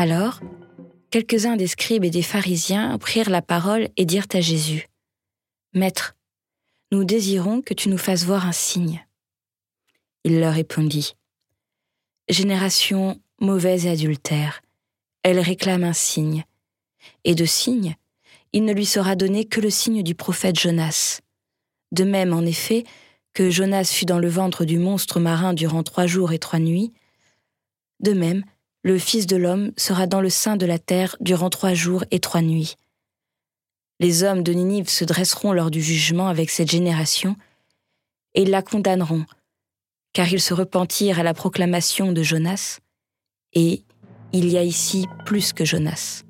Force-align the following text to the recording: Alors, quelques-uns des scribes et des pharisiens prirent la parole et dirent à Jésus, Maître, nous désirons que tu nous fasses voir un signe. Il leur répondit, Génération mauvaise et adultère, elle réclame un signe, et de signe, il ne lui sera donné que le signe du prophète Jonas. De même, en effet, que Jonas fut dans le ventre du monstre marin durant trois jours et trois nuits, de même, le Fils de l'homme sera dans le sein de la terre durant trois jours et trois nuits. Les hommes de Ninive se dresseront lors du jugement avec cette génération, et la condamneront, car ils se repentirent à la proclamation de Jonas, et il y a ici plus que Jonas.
Alors, 0.00 0.40
quelques-uns 1.10 1.56
des 1.56 1.66
scribes 1.66 2.04
et 2.04 2.10
des 2.10 2.22
pharisiens 2.22 2.96
prirent 2.98 3.30
la 3.30 3.42
parole 3.42 3.88
et 3.96 4.04
dirent 4.04 4.28
à 4.32 4.40
Jésus, 4.40 4.86
Maître, 5.74 6.14
nous 6.92 7.02
désirons 7.02 7.62
que 7.62 7.74
tu 7.74 7.88
nous 7.88 7.98
fasses 7.98 8.24
voir 8.24 8.46
un 8.46 8.52
signe. 8.52 9.04
Il 10.22 10.38
leur 10.38 10.54
répondit, 10.54 11.14
Génération 12.28 13.18
mauvaise 13.40 13.86
et 13.86 13.90
adultère, 13.90 14.60
elle 15.22 15.40
réclame 15.40 15.82
un 15.82 15.94
signe, 15.94 16.44
et 17.24 17.34
de 17.34 17.46
signe, 17.46 17.96
il 18.52 18.66
ne 18.66 18.74
lui 18.74 18.84
sera 18.84 19.16
donné 19.16 19.46
que 19.46 19.62
le 19.62 19.70
signe 19.70 20.02
du 20.02 20.14
prophète 20.14 20.60
Jonas. 20.60 21.20
De 21.90 22.04
même, 22.04 22.34
en 22.34 22.42
effet, 22.42 22.84
que 23.32 23.48
Jonas 23.48 23.84
fut 23.84 24.04
dans 24.04 24.18
le 24.18 24.28
ventre 24.28 24.66
du 24.66 24.78
monstre 24.78 25.20
marin 25.20 25.54
durant 25.54 25.82
trois 25.82 26.06
jours 26.06 26.32
et 26.32 26.38
trois 26.38 26.58
nuits, 26.58 26.92
de 28.00 28.12
même, 28.12 28.44
le 28.82 28.98
Fils 28.98 29.26
de 29.26 29.36
l'homme 29.36 29.72
sera 29.78 30.06
dans 30.06 30.20
le 30.20 30.30
sein 30.30 30.56
de 30.56 30.66
la 30.66 30.78
terre 30.78 31.16
durant 31.20 31.48
trois 31.48 31.72
jours 31.72 32.04
et 32.10 32.20
trois 32.20 32.42
nuits. 32.42 32.76
Les 34.00 34.22
hommes 34.22 34.42
de 34.42 34.52
Ninive 34.52 34.90
se 34.90 35.04
dresseront 35.04 35.52
lors 35.52 35.70
du 35.70 35.80
jugement 35.80 36.28
avec 36.28 36.50
cette 36.50 36.70
génération, 36.70 37.36
et 38.34 38.44
la 38.44 38.60
condamneront, 38.60 39.24
car 40.12 40.32
ils 40.32 40.40
se 40.40 40.54
repentirent 40.54 41.20
à 41.20 41.22
la 41.22 41.34
proclamation 41.34 42.12
de 42.12 42.22
Jonas, 42.22 42.80
et 43.52 43.82
il 44.32 44.48
y 44.48 44.58
a 44.58 44.62
ici 44.62 45.06
plus 45.24 45.52
que 45.52 45.64
Jonas. 45.64 46.24